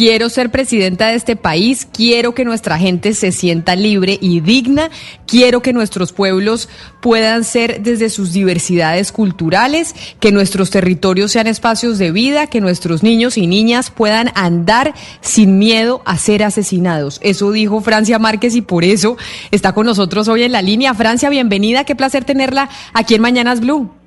[0.00, 4.88] quiero ser presidenta de este país, quiero que nuestra gente se sienta libre y digna,
[5.26, 6.70] quiero que nuestros pueblos
[7.02, 13.02] puedan ser desde sus diversidades culturales, que nuestros territorios sean espacios de vida, que nuestros
[13.02, 17.20] niños y niñas puedan andar sin miedo a ser asesinados.
[17.22, 19.18] Eso dijo Francia Márquez y por eso
[19.50, 20.94] está con nosotros hoy en la línea.
[20.94, 23.99] Francia, bienvenida, qué placer tenerla aquí en Mañanas Blue.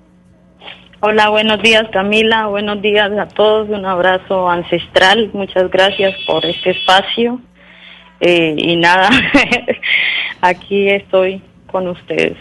[1.06, 6.70] Hola, buenos días Camila, buenos días a todos, un abrazo ancestral, muchas gracias por este
[6.70, 7.42] espacio.
[8.22, 9.10] Eh, y nada,
[10.42, 12.38] aquí estoy con ustedes.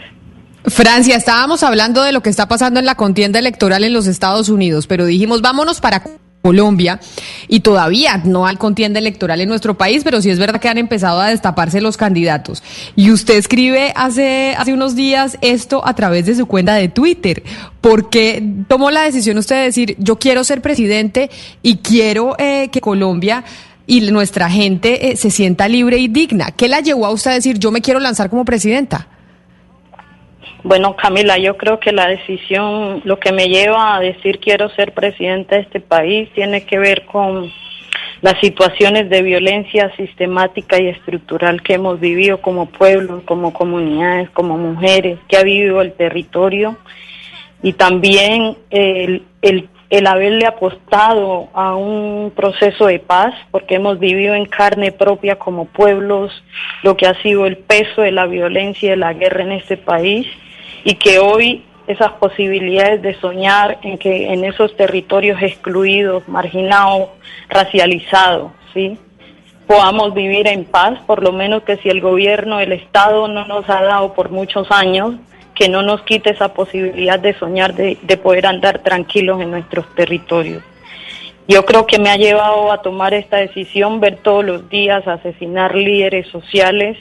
[0.65, 4.47] Francia, estábamos hablando de lo que está pasando en la contienda electoral en los Estados
[4.47, 6.01] Unidos, pero dijimos vámonos para
[6.43, 6.99] Colombia
[7.47, 10.77] y todavía no hay contienda electoral en nuestro país, pero sí es verdad que han
[10.77, 12.61] empezado a destaparse los candidatos.
[12.97, 17.43] Y usted escribe hace, hace unos días esto a través de su cuenta de Twitter.
[17.79, 22.67] ¿Por qué tomó la decisión usted de decir yo quiero ser presidente y quiero eh,
[22.73, 23.45] que Colombia
[23.87, 26.51] y nuestra gente eh, se sienta libre y digna?
[26.51, 29.07] ¿Qué la llevó a usted a decir yo me quiero lanzar como presidenta?
[30.63, 34.93] Bueno, Camila, yo creo que la decisión, lo que me lleva a decir quiero ser
[34.93, 37.51] presidente de este país, tiene que ver con
[38.21, 44.57] las situaciones de violencia sistemática y estructural que hemos vivido como pueblo, como comunidades, como
[44.57, 46.77] mujeres, que ha vivido el territorio.
[47.61, 54.93] Y también el haberle apostado a un proceso de paz, porque hemos vivido en carne
[54.93, 56.31] propia como pueblos
[56.83, 59.75] lo que ha sido el peso de la violencia y de la guerra en este
[59.75, 60.25] país
[60.83, 67.09] y que hoy esas posibilidades de soñar en que en esos territorios excluidos, marginados,
[67.49, 68.97] racializados, ¿sí?
[69.67, 73.69] podamos vivir en paz, por lo menos que si el gobierno, el Estado no nos
[73.69, 75.15] ha dado por muchos años,
[75.55, 79.85] que no nos quite esa posibilidad de soñar, de, de poder andar tranquilos en nuestros
[79.95, 80.63] territorios.
[81.47, 85.75] Yo creo que me ha llevado a tomar esta decisión, ver todos los días asesinar
[85.75, 86.97] líderes sociales,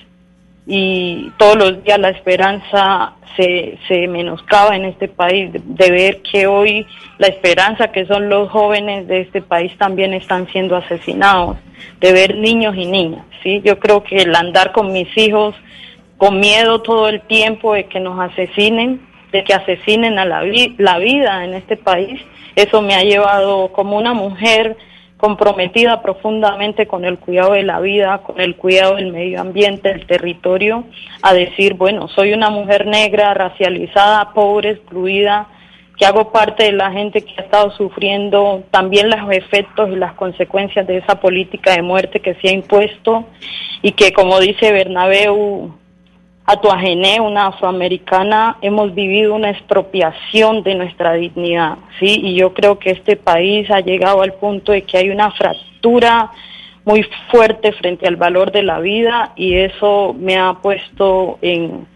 [0.66, 6.46] y todos los días la esperanza se, se menoscaba en este país, de, ver que
[6.46, 6.86] hoy
[7.18, 11.56] la esperanza que son los jóvenes de este país también están siendo asesinados,
[12.00, 13.60] de ver niños y niñas, ¿sí?
[13.64, 15.54] Yo creo que el andar con mis hijos
[16.16, 19.00] con miedo todo el tiempo de que nos asesinen,
[19.32, 20.44] de que asesinen a la,
[20.78, 22.20] la vida en este país,
[22.54, 24.76] eso me ha llevado como una mujer
[25.22, 30.04] comprometida profundamente con el cuidado de la vida, con el cuidado del medio ambiente, del
[30.04, 30.82] territorio,
[31.22, 35.46] a decir, bueno, soy una mujer negra, racializada, pobre, excluida,
[35.96, 40.14] que hago parte de la gente que ha estado sufriendo también los efectos y las
[40.14, 43.24] consecuencias de esa política de muerte que se ha impuesto
[43.80, 45.72] y que, como dice Bernabeu,
[46.44, 52.20] Atuagené, una afroamericana, hemos vivido una expropiación de nuestra dignidad, ¿sí?
[52.22, 56.30] Y yo creo que este país ha llegado al punto de que hay una fractura
[56.84, 61.86] muy fuerte frente al valor de la vida y eso me ha puesto en,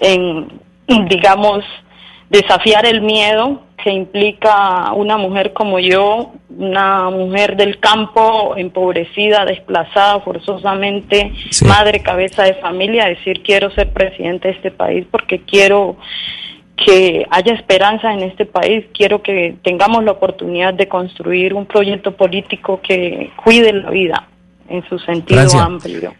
[0.00, 0.48] en
[1.08, 1.64] digamos,
[2.30, 10.20] desafiar el miedo que implica una mujer como yo, una mujer del campo, empobrecida, desplazada
[10.20, 11.32] forzosamente,
[11.64, 15.96] madre, cabeza de familia, decir quiero ser presidente de este país porque quiero
[16.76, 22.16] que haya esperanza en este país, quiero que tengamos la oportunidad de construir un proyecto
[22.16, 24.28] político que cuide la vida
[24.68, 26.14] en su sentido amplio.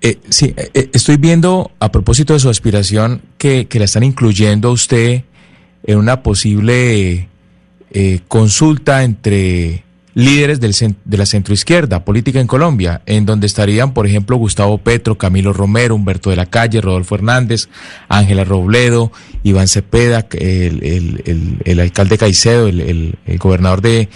[0.00, 4.02] Eh, sí, eh, eh, estoy viendo a propósito de su aspiración que, que la están
[4.02, 5.22] incluyendo a usted
[5.84, 7.28] en una posible
[7.90, 9.84] eh, consulta entre
[10.14, 15.16] líderes del, de la centroizquierda política en Colombia, en donde estarían, por ejemplo, Gustavo Petro,
[15.16, 17.68] Camilo Romero, Humberto de la Calle, Rodolfo Hernández,
[18.08, 19.10] Ángela Robledo,
[19.42, 24.08] Iván Cepeda, el, alcalde Caicedo, el, gobernador de,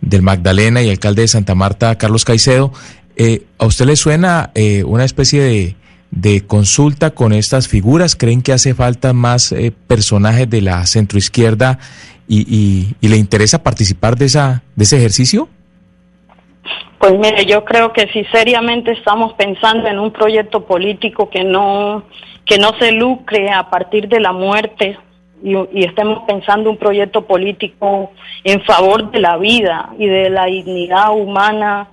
[0.00, 2.72] del Magdalena y alcalde de Santa Marta, Carlos Caicedo.
[3.16, 5.76] Eh, ¿A usted le suena eh, una especie de
[6.14, 8.16] de consulta con estas figuras?
[8.16, 11.78] ¿Creen que hace falta más eh, personajes de la centroizquierda
[12.26, 15.48] y, y, le interesa participar de, esa, de ese ejercicio?
[16.98, 22.04] Pues mire, yo creo que si seriamente estamos pensando en un proyecto político que no,
[22.46, 24.96] que no se lucre a partir de la muerte
[25.42, 28.12] y, y estemos pensando un proyecto político
[28.44, 31.90] en favor de la vida y de la dignidad humana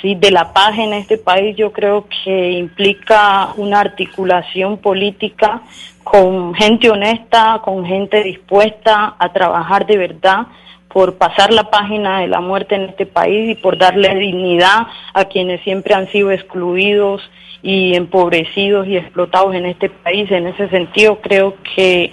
[0.00, 5.62] Sí, de la paz en este país yo creo que implica una articulación política
[6.04, 10.46] con gente honesta, con gente dispuesta a trabajar de verdad
[10.88, 15.24] por pasar la página de la muerte en este país y por darle dignidad a
[15.26, 17.22] quienes siempre han sido excluidos
[17.62, 20.30] y empobrecidos y explotados en este país.
[20.30, 22.12] En ese sentido creo que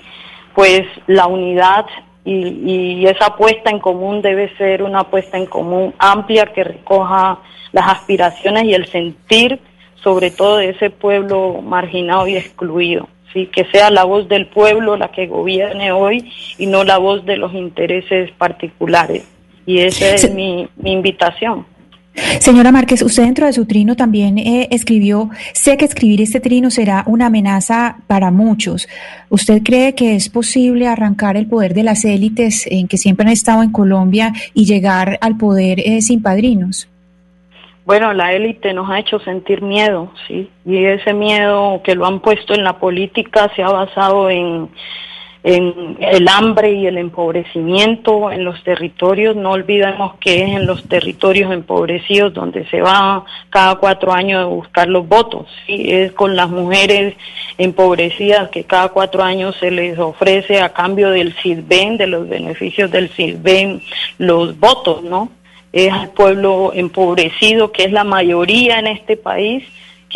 [0.54, 1.86] pues la unidad
[2.30, 7.40] y, esa apuesta en común debe ser una apuesta en común amplia que recoja
[7.72, 9.60] las aspiraciones y el sentir
[9.96, 13.08] sobre todo de ese pueblo marginado y excluido.
[13.34, 13.48] ¿sí?
[13.48, 17.38] Que sea la voz del pueblo la que gobierne hoy y no la voz de
[17.38, 19.28] los intereses particulares.
[19.66, 21.66] Y esa es mi, mi invitación.
[22.40, 26.72] Señora Márquez, usted dentro de su trino también eh, escribió, sé que escribir este trino
[26.72, 28.88] será una amenaza para muchos.
[29.30, 33.34] ¿Usted cree que es posible arrancar el poder de las élites en que siempre han
[33.34, 36.90] estado en Colombia y llegar al poder eh, sin padrinos?
[37.86, 42.20] Bueno, la élite nos ha hecho sentir miedo, sí, y ese miedo que lo han
[42.20, 44.70] puesto en la política se ha basado en
[45.48, 49.34] en el hambre y el empobrecimiento en los territorios.
[49.38, 54.46] No olvidemos que es en los territorios empobrecidos donde se va cada cuatro años a
[54.46, 55.48] buscar los votos.
[55.66, 55.86] ¿sí?
[55.88, 57.16] Es con las mujeres
[57.58, 62.92] empobrecidas que cada cuatro años se les ofrece a cambio del CISBEN, de los beneficios
[62.92, 63.82] del CISBEN,
[64.18, 65.30] los votos, ¿no?
[65.72, 69.64] Es al pueblo empobrecido, que es la mayoría en este país,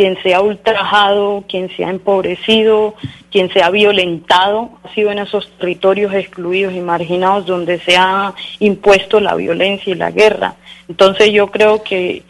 [0.01, 2.95] quien se ha ultrajado, quien se ha empobrecido,
[3.29, 8.33] quien se ha violentado, ha sido en esos territorios excluidos y marginados donde se ha
[8.57, 10.55] impuesto la violencia y la guerra.
[10.89, 12.23] Entonces yo creo que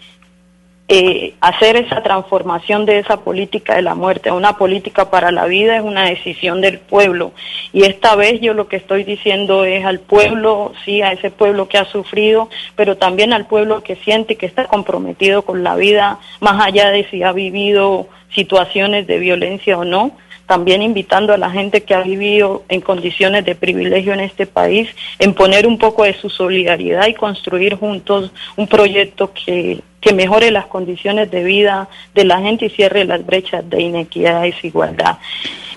[0.94, 5.46] eh, hacer esa transformación de esa política de la muerte a una política para la
[5.46, 7.32] vida es una decisión del pueblo.
[7.72, 11.70] Y esta vez yo lo que estoy diciendo es al pueblo, sí, a ese pueblo
[11.70, 16.20] que ha sufrido, pero también al pueblo que siente que está comprometido con la vida,
[16.42, 20.12] más allá de si ha vivido situaciones de violencia o no
[20.52, 24.90] también invitando a la gente que ha vivido en condiciones de privilegio en este país,
[25.18, 30.52] en poner un poco de su solidaridad y construir juntos un proyecto que, que mejore
[30.52, 35.20] las condiciones de vida de la gente y cierre las brechas de inequidad y desigualdad.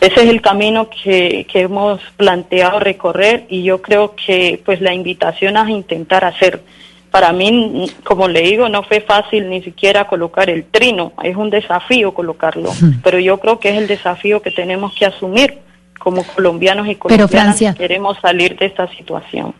[0.00, 4.93] Ese es el camino que, que hemos planteado recorrer y yo creo que pues la
[4.93, 6.62] invitación a intentar hacer
[7.14, 11.49] para mí, como le digo, no fue fácil ni siquiera colocar el trino, es un
[11.49, 12.72] desafío colocarlo,
[13.05, 15.61] pero yo creo que es el desafío que tenemos que asumir
[16.00, 19.55] como colombianos y colombianas que queremos salir de esta situación.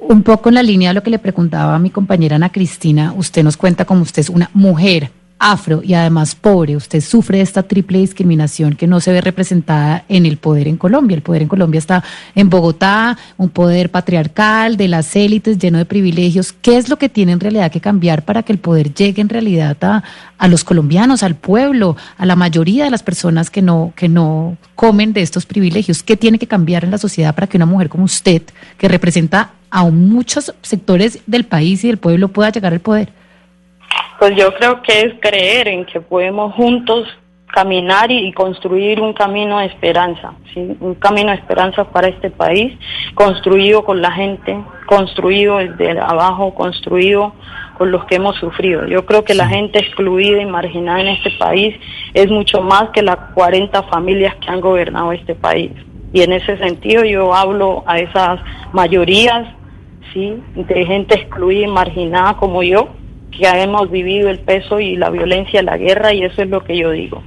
[0.00, 3.14] Un poco en la línea de lo que le preguntaba a mi compañera Ana Cristina,
[3.16, 7.62] usted nos cuenta como usted es una mujer afro y además pobre, usted sufre esta
[7.62, 11.14] triple discriminación que no se ve representada en el poder en Colombia.
[11.14, 12.02] El poder en Colombia está
[12.34, 16.52] en Bogotá, un poder patriarcal de las élites lleno de privilegios.
[16.52, 19.28] ¿Qué es lo que tiene en realidad que cambiar para que el poder llegue en
[19.28, 20.02] realidad a,
[20.38, 24.56] a los colombianos, al pueblo, a la mayoría de las personas que no, que no
[24.74, 26.02] comen de estos privilegios?
[26.02, 28.42] ¿Qué tiene que cambiar en la sociedad para que una mujer como usted,
[28.76, 33.17] que representa a muchos sectores del país y del pueblo, pueda llegar al poder?
[34.18, 37.06] Pues yo creo que es creer en que podemos juntos
[37.52, 40.76] caminar y, construir un camino de esperanza, ¿sí?
[40.80, 42.76] un camino de esperanza para este país,
[43.14, 47.32] construido con la gente, construido desde abajo, construido
[47.76, 48.86] con los que hemos sufrido.
[48.86, 51.74] Yo creo que la gente excluida y marginada en este país
[52.12, 55.72] es mucho más que las 40 familias que han gobernado este país.
[56.12, 58.40] Y en ese sentido yo hablo a esas
[58.72, 59.46] mayorías,
[60.12, 60.42] ¿sí?
[60.54, 62.88] de gente excluida y marginada como yo,
[63.38, 66.76] que hemos vivido el peso y la violencia, la guerra, y eso es lo que
[66.76, 67.22] yo digo.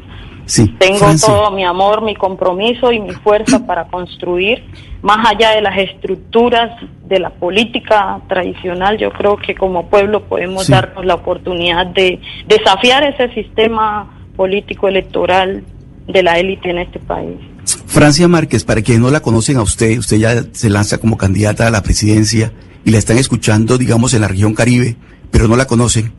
[0.45, 4.63] Sí, Tengo todo mi amor, mi compromiso y mi fuerza para construir,
[5.01, 6.71] más allá de las estructuras
[7.07, 13.03] de la política tradicional, yo creo que como pueblo podemos darnos la oportunidad de desafiar
[13.03, 15.63] ese sistema político electoral
[16.07, 17.37] de la élite en este país.
[17.85, 21.67] Francia Márquez, para quienes no la conocen a usted, usted ya se lanza como candidata
[21.67, 22.51] a la presidencia
[22.83, 24.95] y la están escuchando, digamos, en la región Caribe
[25.31, 26.13] pero no la conocen.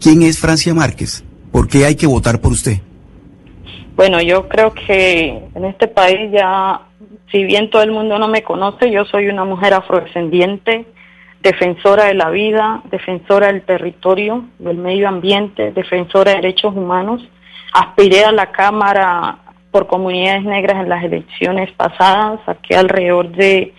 [0.00, 1.24] ¿Quién es Francia Márquez?
[1.52, 2.78] ¿Por qué hay que votar por usted?
[3.96, 6.80] Bueno, yo creo que en este país ya,
[7.30, 10.86] si bien todo el mundo no me conoce, yo soy una mujer afrodescendiente,
[11.42, 17.22] defensora de la vida, defensora del territorio, del medio ambiente, defensora de derechos humanos.
[17.72, 19.38] Aspiré a la Cámara
[19.70, 23.74] por comunidades negras en las elecciones pasadas, saqué alrededor de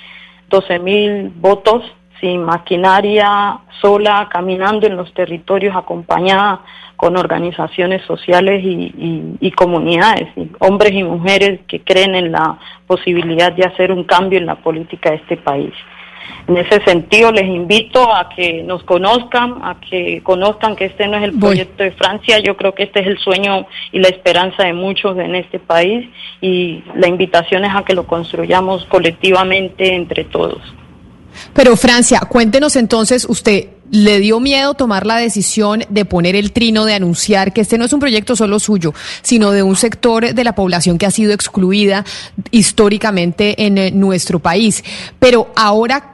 [0.50, 1.84] 12 mil votos
[2.22, 6.62] sin maquinaria, sola, caminando en los territorios, acompañada
[6.96, 13.92] con organizaciones sociales y, comunidades, hombres y mujeres que creen en la posibilidad de hacer
[13.92, 15.74] un cambio en la política de este país.
[16.48, 21.18] En ese sentido, les invito a que nos conozcan, a que conozcan que este no
[21.18, 24.64] es el proyecto de Francia, yo creo que este es el sueño y la esperanza
[24.64, 26.08] de muchos en este país
[26.40, 30.62] y la invitación es a que lo construyamos colectivamente entre todos.
[31.54, 36.86] Pero Francia, cuéntenos entonces, usted le dio miedo tomar la decisión de poner el trino,
[36.86, 40.44] de anunciar que este no es un proyecto solo suyo, sino de un sector de
[40.44, 42.06] la población que ha sido excluida
[42.52, 44.84] históricamente en eh, nuestro país.
[45.20, 46.08] Pero ahora,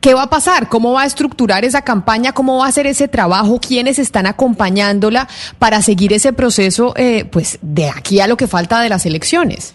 [0.00, 0.68] ¿Qué va a pasar?
[0.68, 2.32] ¿Cómo va a estructurar esa campaña?
[2.32, 3.58] ¿Cómo va a hacer ese trabajo?
[3.58, 8.82] ¿Quiénes están acompañándola para seguir ese proceso, eh, pues, de aquí a lo que falta
[8.82, 9.74] de las elecciones?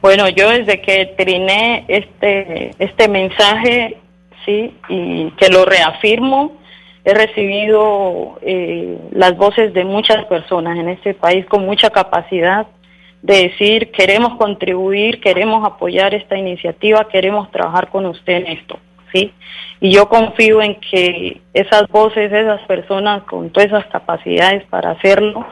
[0.00, 3.98] Bueno, yo desde que triné este, este mensaje,
[4.44, 6.52] sí, y que lo reafirmo,
[7.04, 12.66] he recibido eh, las voces de muchas personas en este país con mucha capacidad
[13.22, 18.78] de decir queremos contribuir, queremos apoyar esta iniciativa, queremos trabajar con usted en esto.
[19.80, 25.46] Y yo confío en que esas voces, esas personas con todas esas capacidades para hacerlo,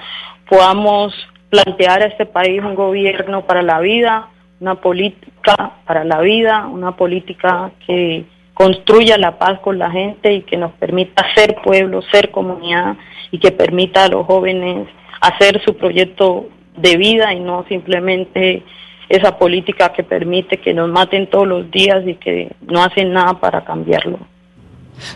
[0.49, 1.14] podamos
[1.50, 4.28] plantear a este país un gobierno para la vida,
[4.61, 8.25] una política para la vida, una política que
[8.62, 12.95] construya la paz con la gente y que nos permita ser pueblo, ser comunidad
[13.33, 14.87] y que permita a los jóvenes
[15.21, 18.62] hacer su proyecto de vida y no simplemente
[19.09, 23.35] esa política que permite que nos maten todos los días y que no hacen nada
[23.40, 24.21] para cambiarlo.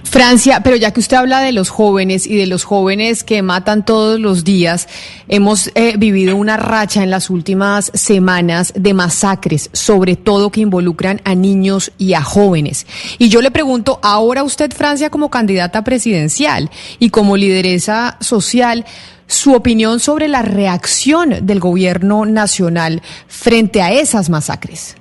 [0.03, 3.85] Francia, pero ya que usted habla de los jóvenes y de los jóvenes que matan
[3.85, 4.89] todos los días,
[5.29, 11.21] hemos eh, vivido una racha en las últimas semanas de masacres, sobre todo que involucran
[11.25, 12.87] a niños y a jóvenes.
[13.19, 18.85] Y yo le pregunto, ahora usted, Francia, como candidata presidencial y como lideresa social,
[19.29, 24.96] su opinión sobre la reacción del gobierno nacional frente a esas masacres.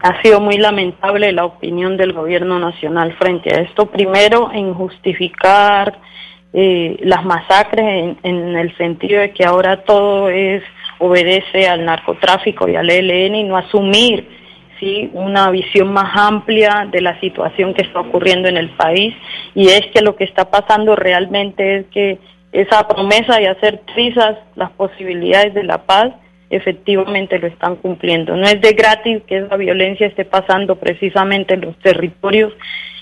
[0.00, 3.86] Ha sido muy lamentable la opinión del gobierno nacional frente a esto.
[3.86, 5.98] Primero, en justificar
[6.52, 10.62] eh, las masacres en, el sentido de que ahora todo es
[10.98, 14.26] obedece al narcotráfico y al ELN y no asumir
[14.80, 15.10] ¿sí?
[15.12, 19.14] una visión más amplia de la situación que está ocurriendo en el país
[19.54, 22.18] y es que lo que está pasando realmente es que
[22.52, 26.14] esa promesa de hacer trizas las posibilidades de la paz,
[26.50, 28.36] efectivamente lo están cumpliendo.
[28.36, 32.52] No es de gratis que esa violencia esté pasando precisamente en los territorios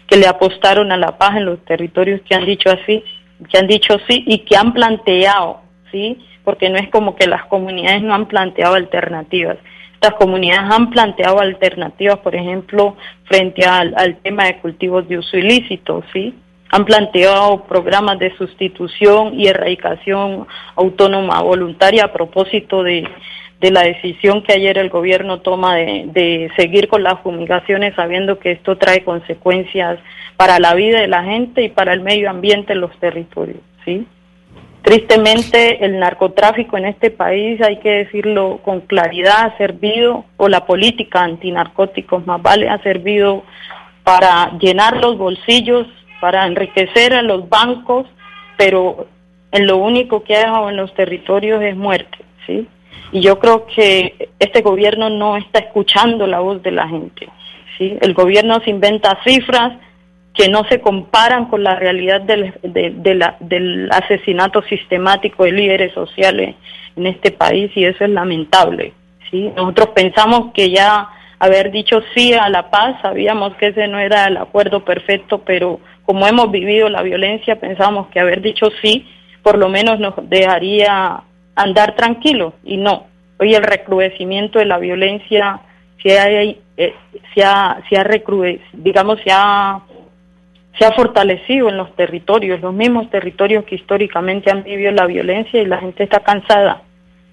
[0.07, 3.05] que le apostaron a la paz, en los territorios que han dicho así,
[3.51, 5.61] que han dicho sí y que han planteado,
[5.91, 9.59] sí, porque no es como que las comunidades no han planteado alternativas.
[9.95, 15.37] Estas comunidades han planteado alternativas, por ejemplo, frente al, al tema de cultivos de uso
[15.37, 16.35] ilícito, sí,
[16.71, 23.09] han planteado programas de sustitución y erradicación autónoma voluntaria a propósito de,
[23.61, 28.77] la decisión que ayer el gobierno toma de, seguir con las fumigaciones sabiendo que esto
[28.77, 29.99] trae consecuencias
[30.37, 34.07] para la vida de la gente y para el medio ambiente en los territorios, ¿sí?
[34.83, 40.65] Tristemente, el narcotráfico en este país, hay que decirlo con claridad, ha servido, o la
[40.65, 43.43] política antinarcóticos más vale, ha servido
[44.05, 45.89] para llenar los bolsillos
[46.27, 48.05] para enriquecer a los bancos,
[48.57, 49.07] pero
[49.53, 52.67] en lo único que ha dejado en los territorios es muerte, ¿sí?
[53.13, 57.29] Y yo creo que este gobierno no está escuchando la voz de la gente,
[57.79, 57.97] ¿sí?
[58.01, 59.75] El gobierno se inventa cifras
[60.35, 66.57] que no se comparan con la realidad del, del asesinato sistemático de líderes sociales
[66.97, 68.95] en este país y eso es lamentable,
[69.31, 69.53] ¿sí?
[69.55, 74.27] Nosotros pensamos que ya haber dicho sí a la paz, sabíamos que ese no era
[74.27, 79.07] el acuerdo perfecto, pero como hemos vivido la violencia, pensamos que haber dicho sí,
[79.43, 81.23] por lo menos nos dejaría
[81.57, 83.09] andar tranquilos, y no.
[83.39, 85.61] Hoy el recrudecimiento de la violencia
[86.03, 86.57] se ha, eh,
[87.35, 88.07] se ha, se ha
[88.73, 89.81] digamos, se ha,
[90.79, 95.61] se ha fortalecido en los territorios, los mismos territorios que históricamente han vivido la violencia
[95.61, 96.83] y la gente está cansada.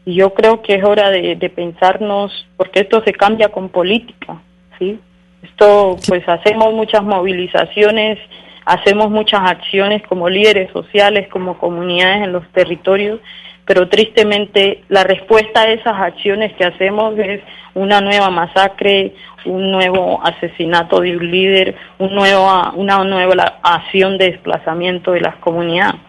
[0.05, 4.41] Y yo creo que es hora de, de pensarnos, porque esto se cambia con política,
[4.79, 4.99] ¿sí?
[5.43, 8.17] Esto, pues hacemos muchas movilizaciones
[8.65, 13.19] hacemos muchas acciones como líderes sociales, como comunidades en los territorios,
[13.65, 17.41] pero tristemente la respuesta a esas acciones que hacemos es
[17.73, 19.13] una nueva masacre,
[19.45, 25.99] un nuevo asesinato de un líder, una nueva acción de desplazamiento de las comunidades.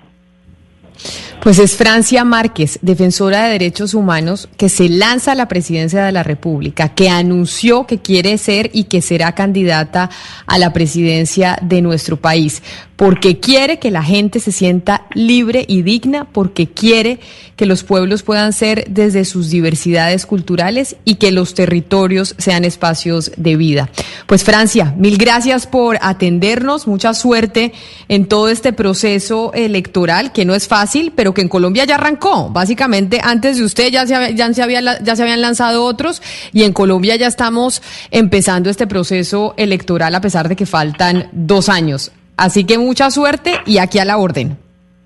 [1.44, 6.10] Pues es Francia Márquez, defensora de derechos humanos, que se lanza a la presidencia de
[6.10, 10.08] la República, que anunció que quiere ser y que será candidata
[10.46, 12.62] a la presidencia de nuestro país
[12.96, 17.18] porque quiere que la gente se sienta libre y digna, porque quiere
[17.56, 23.32] que los pueblos puedan ser desde sus diversidades culturales y que los territorios sean espacios
[23.36, 23.90] de vida.
[24.26, 27.72] Pues Francia, mil gracias por atendernos, mucha suerte
[28.08, 32.48] en todo este proceso electoral, que no es fácil, pero que en Colombia ya arrancó.
[32.50, 36.22] Básicamente, antes de usted ya se, ya se, había, ya se habían lanzado otros
[36.52, 41.68] y en Colombia ya estamos empezando este proceso electoral a pesar de que faltan dos
[41.68, 42.12] años.
[42.36, 44.56] Así que mucha suerte y aquí a la orden.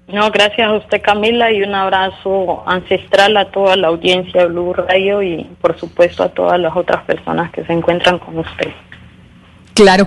[0.08, 4.72] No, gracias a usted Camila y un abrazo ancestral a toda la audiencia de Blue
[4.72, 8.70] Radio y por supuesto a todas las otras personas que se encuentran con usted.
[9.74, 10.06] Claro que